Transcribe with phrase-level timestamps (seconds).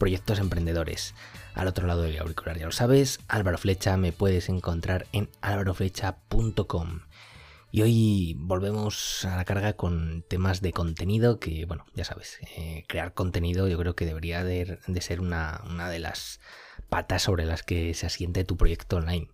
[0.00, 1.14] proyectos emprendedores.
[1.54, 7.02] Al otro lado del auricular, ya lo sabes, Álvaro Flecha, me puedes encontrar en álvaroflecha.com.
[7.70, 12.84] Y hoy volvemos a la carga con temas de contenido que, bueno, ya sabes, eh,
[12.88, 16.40] crear contenido yo creo que debería de, ser una, de las
[16.88, 19.28] patas sobre las que se asiente tu proyecto online.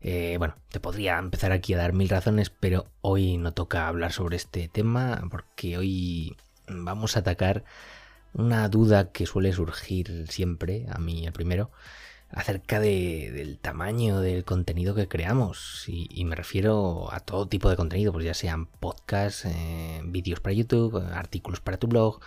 [0.00, 4.12] Eh, bueno, te podría empezar aquí a dar mil razones, pero hoy no toca hablar
[4.12, 6.36] sobre este tema porque hoy
[6.68, 7.64] vamos a atacar
[8.34, 11.70] una duda que suele surgir siempre, a mí el primero,
[12.30, 15.84] acerca del tamaño del contenido que creamos.
[15.86, 20.52] Y, me refiero a todo tipo de contenido, pues ya sean podcasts, eh, vídeos para
[20.54, 22.20] YouTube, artículos para tu blog,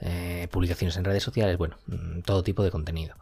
[0.00, 3.16] eh, publicaciones en redes sociales, bueno, mm, todo tipo de contenido.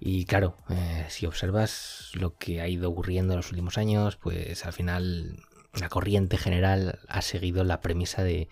[0.00, 4.64] Y claro, eh, si observas lo que ha ido ocurriendo en los últimos años, pues
[4.64, 5.40] al final
[5.74, 8.48] la corriente general ha seguido la premisa de,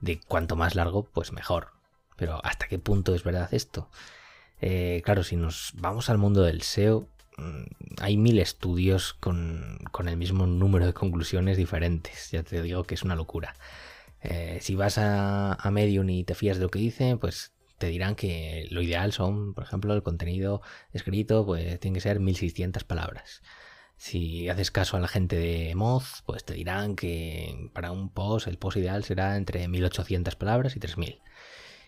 [0.00, 1.77] de cuanto más largo, pues mejor.
[2.18, 3.88] Pero ¿hasta qué punto es verdad esto?
[4.60, 7.62] Eh, claro, si nos vamos al mundo del SEO, mm,
[8.00, 12.30] hay mil estudios con, con, el mismo número de conclusiones diferentes.
[12.32, 13.54] Ya te digo que es una locura.
[14.22, 18.16] Eh, si vas a, Medium y te fías de lo que dice, pues te dirán
[18.16, 23.42] que lo ideal son, por ejemplo, el contenido escrito, pues tiene que ser 1600 palabras.
[23.96, 28.46] Si haces caso a la gente de Moz, pues te dirán que para un post
[28.48, 31.20] el post ideal será entre 1800 palabras y 3000.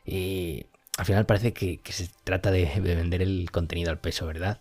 [0.05, 0.67] Y
[0.99, 4.61] al final parece que, se trata de, vender el contenido al peso, ¿verdad?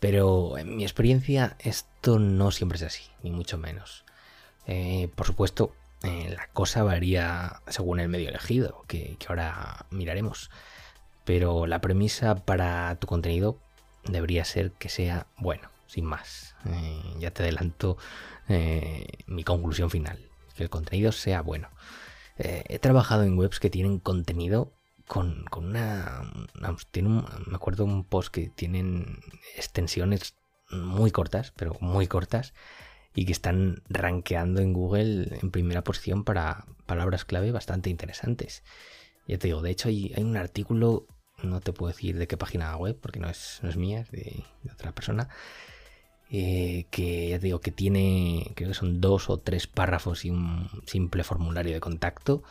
[0.00, 4.04] Pero en mi experiencia esto no siempre es así, ni mucho menos.
[4.66, 10.50] Eh, por supuesto, eh, la cosa varía según el medio elegido, que, ahora miraremos.
[11.24, 13.58] Pero la premisa para tu contenido
[14.04, 16.56] debería ser que sea bueno, sin más.
[16.66, 17.96] Eh, ya te adelanto
[19.26, 20.18] mi conclusión final,
[20.56, 21.68] que el contenido sea bueno.
[22.42, 24.72] He trabajado en webs que tienen contenido
[25.10, 26.22] con, una...
[26.92, 29.18] tiene me acuerdo un post que tienen
[29.56, 30.36] extensiones
[30.70, 32.54] muy cortas, pero muy cortas,
[33.12, 38.62] y que están rankeando en Google en primera posición para palabras clave bastante interesantes.
[39.26, 41.08] Ya te digo, de hecho hay, un artículo,
[41.42, 44.12] no te puedo decir de qué página web, porque no es, no es mía, es
[44.12, 45.28] de, otra persona,
[46.30, 50.68] eh, que ya digo que tiene, creo que son dos o tres párrafos y un
[50.86, 52.42] simple formulario de contacto.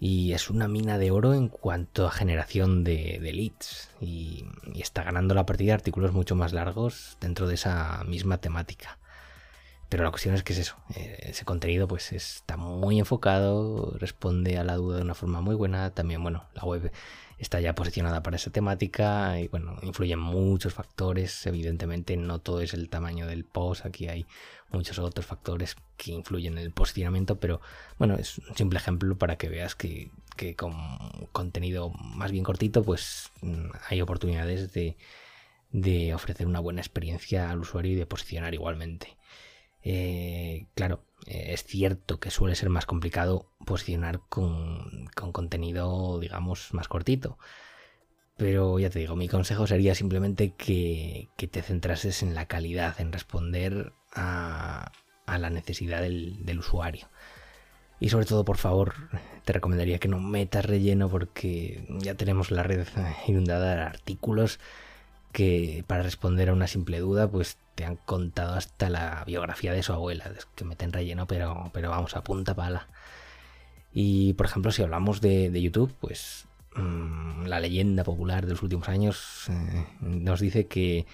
[0.00, 3.90] Y es una mina de oro en cuanto a generación de, leads.
[4.00, 4.44] Y,
[4.74, 8.98] y, está ganando la partida de artículos mucho más largos dentro de esa misma temática.
[9.88, 14.58] Pero la cuestión es que es eso, eh, ese contenido pues está muy enfocado, responde
[14.58, 16.90] a la duda de una forma muy buena, también bueno, la web
[17.38, 22.74] está ya posicionada para esa temática y bueno, influyen muchos factores, evidentemente no todo es
[22.74, 24.26] el tamaño del post, aquí hay
[24.72, 27.60] muchos otros factores que influyen en el posicionamiento, pero
[27.98, 30.74] bueno, es un simple ejemplo para que veas que, que con
[31.32, 34.96] contenido más bien cortito pues mm, hay oportunidades de,
[35.72, 39.16] de ofrecer una buena experiencia al usuario y de posicionar igualmente.
[39.84, 46.88] Eh, claro, eh, es cierto que suele ser más complicado posicionar con, contenido, digamos, más
[46.88, 47.38] cortito.
[48.36, 53.12] Pero ya te digo, mi consejo sería simplemente que, te centrases en la calidad, en
[53.12, 54.90] responder a,
[55.26, 57.08] la necesidad del, del, usuario.
[58.00, 58.94] Y sobre todo, por favor,
[59.44, 62.86] te recomendaría que no metas relleno porque ya tenemos la red
[63.28, 64.58] inundada de artículos
[65.34, 69.82] que para responder a una simple duda, pues te han contado hasta la biografía de
[69.82, 72.86] su abuela, que meten relleno, pero, pero vamos, a punta pala.
[73.92, 76.46] Y por ejemplo, si hablamos de, YouTube, pues
[76.76, 81.04] mm, la leyenda popular de los últimos años eh, nos dice que,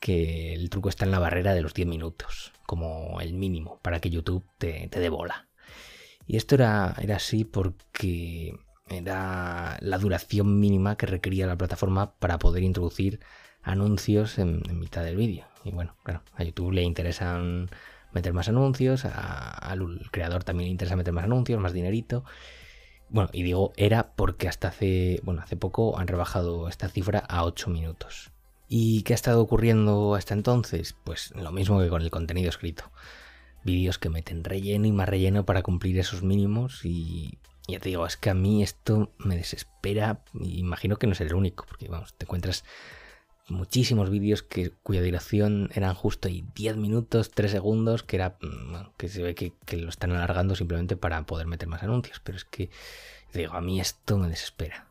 [0.00, 4.00] que, el truco está en la barrera de los 10 minutos, como el mínimo, para
[4.00, 5.46] que YouTube te, te dé bola.
[6.26, 8.54] Y esto era, era así porque
[8.88, 13.20] era la duración mínima que requería la plataforma para poder introducir
[13.62, 15.46] anuncios en, mitad del vídeo.
[15.64, 17.70] Y bueno, claro, a YouTube le interesan
[18.12, 22.24] meter más anuncios, al creador también le interesa meter más anuncios, más dinerito.
[23.08, 27.44] Bueno, y digo era porque hasta hace, bueno, hace poco han rebajado esta cifra a
[27.44, 28.32] 8 minutos.
[28.68, 30.96] ¿Y qué ha estado ocurriendo hasta entonces?
[31.04, 32.90] Pues lo mismo que con el contenido escrito.
[33.64, 37.38] Vídeos que meten relleno y más relleno para cumplir esos mínimos y
[37.68, 41.34] ya te digo, es que a mí esto me desespera imagino que no es el
[41.34, 42.64] único, porque vamos, te encuentras
[43.48, 48.96] muchísimos vídeos que, cuya duración eran justo ahí 10 minutos, 3 segundos, que era mm,
[48.96, 52.20] que se ve que, lo están alargando simplemente para poder meter más anuncios.
[52.20, 52.70] Pero es que,
[53.32, 54.86] digo, a mí esto me desespera.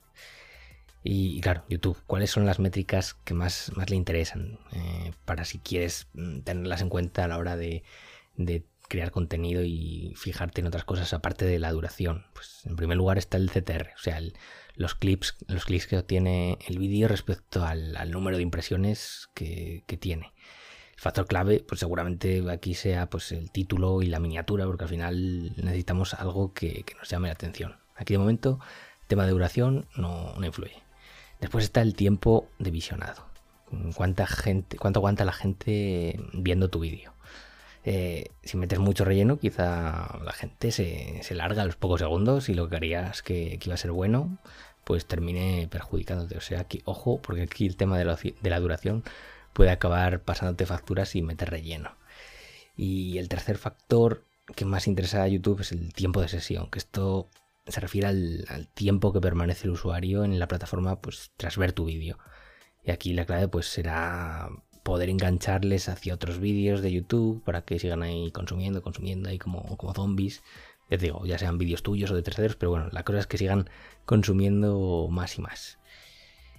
[1.03, 4.59] Y, claro, YouTube, ¿cuáles son las métricas que más, más le interesan?
[4.71, 7.83] Eh, para si quieres mm, tenerlas en cuenta a la hora de
[8.91, 12.25] crear contenido y fijarte en otras cosas aparte de la duración.
[12.33, 14.19] Pues en primer lugar está el CTR, o sea,
[14.75, 20.33] los clips, los clips que obtiene el vídeo respecto al, número de impresiones que, tiene.
[20.93, 24.89] El factor clave, pues seguramente aquí sea pues el título y la miniatura, porque al
[24.89, 27.77] final necesitamos algo que, nos llame la atención.
[27.95, 28.59] Aquí de momento,
[29.07, 30.83] tema de duración no, no influye.
[31.39, 33.25] Después está el tiempo de visionado.
[33.95, 37.13] ¿Cuánta gente, cuánto aguanta la gente viendo tu vídeo?
[37.83, 42.53] Eh, si metes mucho relleno, quizá la gente se, larga a los pocos segundos y
[42.53, 44.37] lo que harías que, que iba a ser bueno,
[44.83, 46.37] pues termine perjudicándote.
[46.37, 49.03] O sea, aquí, ojo, porque aquí el tema de la, de la duración
[49.53, 51.97] puede acabar pasándote facturas y meter relleno.
[52.75, 54.25] Y el tercer factor
[54.55, 57.29] que más interesa a YouTube es el tiempo de sesión, que esto
[57.67, 61.85] se refiere al, tiempo que permanece el usuario en la plataforma pues, tras ver tu
[61.85, 62.17] vídeo.
[62.83, 64.49] Y aquí la clave pues será
[64.83, 69.77] poder engancharles hacia otros vídeos de YouTube para que sigan ahí consumiendo, consumiendo ahí como,
[69.77, 70.43] como zombies.
[70.89, 73.37] Ya digo, ya sean vídeos tuyos o de terceros, pero bueno, la cosa es que
[73.37, 73.69] sigan
[74.05, 75.79] consumiendo más y más.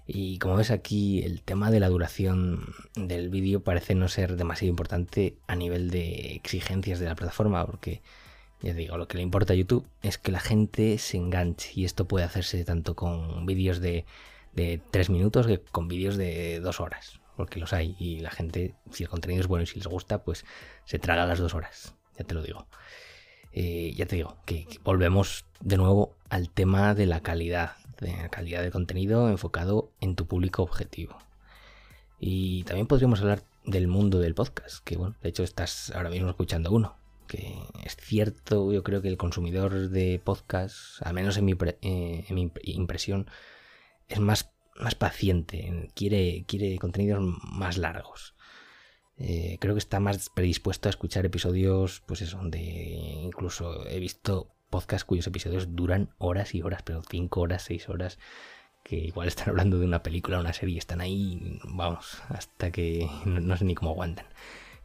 [0.06, 4.70] Y como ves aquí, el tema de la duración del vídeo parece no ser demasiado
[4.70, 8.02] importante a nivel de exigencias de la plataforma, porque
[8.60, 11.84] ya digo, lo que le importa a YouTube es que la gente se enganche y
[11.84, 14.04] esto puede hacerse tanto con vídeos de,
[14.54, 18.74] de 3 minutos que con vídeos de 2 horas, porque los hay y la gente,
[18.90, 20.44] si el contenido es bueno y si les gusta, pues
[20.84, 22.66] se traga las 2 horas, ya te lo digo.
[23.52, 28.28] Eh, ya te digo, que, volvemos de nuevo al tema de la calidad, de la
[28.30, 31.18] calidad de contenido enfocado en tu público objetivo.
[32.18, 36.30] Y también podríamos hablar del mundo del podcast, que bueno, de hecho estás ahora mismo
[36.30, 36.96] escuchando uno
[37.32, 42.52] que es cierto, yo creo que el consumidor de podcast, al menos en mi, eh,
[42.64, 43.26] impresión,
[44.08, 48.34] es más, más paciente, quiere, quiere contenidos más largos.
[49.18, 54.48] Eh, creo que está más predispuesto a escuchar episodios, pues eso, donde incluso he visto
[54.70, 58.18] podcasts cuyos episodios duran horas y horas, pero 5 horas, 6 horas,
[58.82, 63.08] que igual están hablando de una película o una serie, están ahí, vamos, hasta que
[63.24, 64.26] no sé ni cómo aguantan.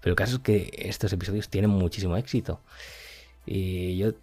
[0.02, 2.62] Pero el caso es que estos episodios tienen muchísimo éxito.
[3.46, 4.14] Y yo,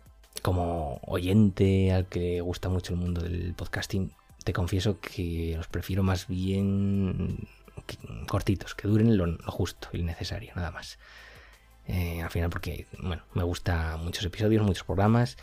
[0.42, 4.12] como oyente al que gusta mucho el mundo del podcasting,
[4.44, 7.48] te confieso que los prefiero más bien
[8.28, 10.98] cortitos, que duren lo, justo y necesario, nada más.
[11.86, 15.36] Eh, al final, porque, bueno, me gusta muchos episodios, muchos programas.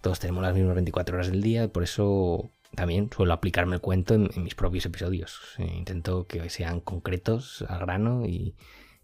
[0.00, 4.14] Todos tenemos las mismas 24 horas del día, por eso también suelo aplicarme el cuento
[4.14, 5.40] en, mis propios episodios.
[5.58, 8.54] Eh, intento que sean concretos, al grano y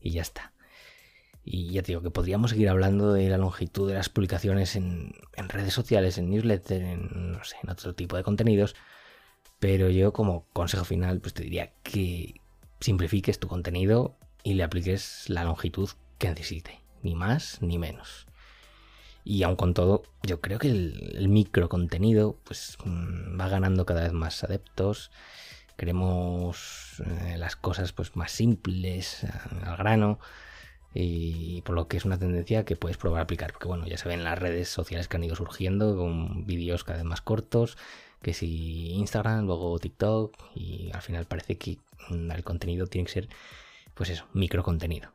[0.03, 0.53] ya está.
[1.49, 5.13] Y ya te digo que podríamos seguir hablando de la longitud de las publicaciones en,
[5.37, 8.75] redes sociales, en newsletter, no sé, en otro tipo de contenidos.
[9.59, 12.41] Pero yo como consejo final pues te diría que
[12.81, 16.81] simplifiques tu contenido y le apliques la longitud que necesite.
[17.03, 18.27] Ni más ni menos.
[19.25, 24.03] Y aun con todo, yo creo que el, micro contenido pues mm, va ganando cada
[24.03, 25.11] vez más adeptos.
[25.77, 29.27] Queremos eh, las cosas pues más simples,
[29.65, 30.21] al grano
[30.99, 33.99] y por lo que es una tendencia que puedes probar a aplicar, porque bueno, ya
[33.99, 37.77] se ven las redes sociales que han ido surgiendo con vídeos cada vez más cortos,
[38.23, 41.79] que si Instagram, luego TikTok y al final parece que
[42.11, 43.29] el contenido tiene que ser
[43.95, 45.13] pues eso, micro contenido.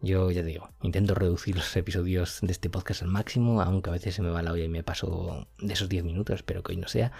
[0.00, 4.16] Yo ya digo, intento reducir los episodios de este podcast al máximo, aunque a veces
[4.16, 6.78] se me va la olla y me paso de esos 10 minutos, espero que hoy
[6.78, 7.12] no sea.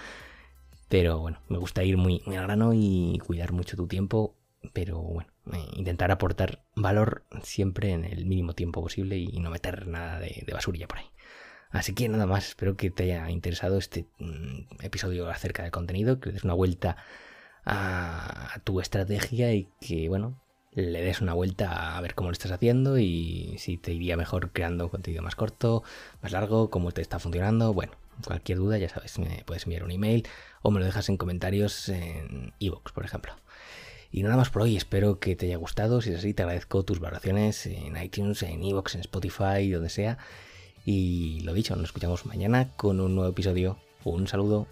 [0.88, 4.36] Pero bueno, me gusta ir muy, muy al grano y cuidar mucho tu tiempo
[4.72, 9.86] pero bueno, eh, intentar aportar valor siempre en el mínimo tiempo posible y no meter
[9.86, 11.06] nada de, basurilla por ahí.
[11.70, 16.20] Así que nada más, espero que te haya interesado este mm, episodio acerca del contenido,
[16.20, 16.96] que le des una vuelta
[17.64, 20.40] a, tu estrategia y que, bueno,
[20.72, 24.50] le des una vuelta a ver cómo lo estás haciendo y si te iría mejor
[24.52, 25.82] creando contenido más corto,
[26.22, 27.72] más largo, cómo te está funcionando.
[27.72, 27.92] Bueno,
[28.26, 30.26] cualquier duda, ya sabes, me puedes enviar un email
[30.62, 33.34] o me lo dejas en comentarios en iVoox, por ejemplo.
[34.14, 36.00] Y nada más por hoy, espero que te haya gustado.
[36.00, 40.18] Si es así, te agradezco tus valoraciones en iTunes, en Evox, en Spotify, donde sea.
[40.84, 43.76] Y lo dicho, nos escuchamos mañana con un nuevo episodio.
[44.04, 44.68] Un saludo.